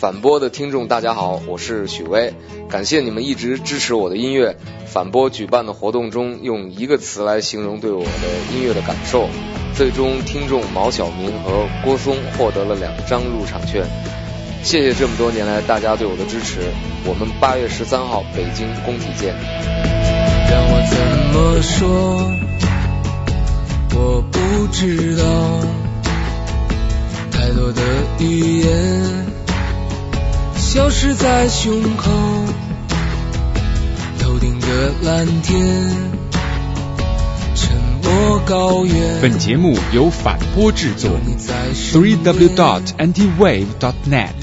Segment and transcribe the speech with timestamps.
[0.00, 2.32] 反播的听众大家好，我是许巍，
[2.70, 4.56] 感谢你们一直支持我的音乐。
[4.86, 8.08] 反播举办的活动中，用一个词来形容对我的
[8.54, 9.28] 音乐的感受。
[9.74, 13.84] 最终，听众毛晓明和郭松获得了两张入场券。
[14.62, 16.60] 谢谢这么多年来大家对我的支持。
[17.04, 19.34] 我们八月十三号北京工体见。
[20.48, 20.96] 让我怎
[21.34, 22.30] 么说？
[23.98, 24.38] 我不
[24.68, 25.24] 知道。
[27.32, 27.82] 太多的
[28.20, 28.68] 语言
[30.68, 32.10] 消失在胸口，
[34.18, 35.90] 头顶的蓝天，
[37.54, 39.18] 沉默高原。
[39.22, 41.10] 本节目由反播制作
[41.72, 44.34] ，three w dot anti wave dot net。